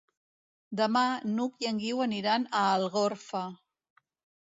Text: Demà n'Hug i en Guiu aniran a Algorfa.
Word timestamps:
Demà 0.81 1.03
n'Hug 1.35 1.63
i 1.65 1.71
en 1.73 1.83
Guiu 1.85 2.03
aniran 2.09 2.51
a 2.63 2.67
Algorfa. 2.73 3.47